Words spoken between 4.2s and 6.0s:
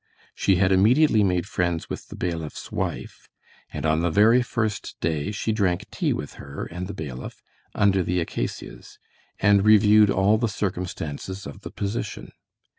first day she drank